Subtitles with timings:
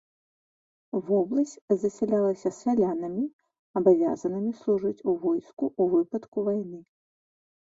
[1.09, 3.23] Вобласць засялялася сялянамі,
[3.83, 6.79] абавязанымі служыць у войску ў выпадку вайны.